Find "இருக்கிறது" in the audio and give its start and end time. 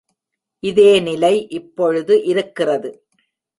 2.23-2.91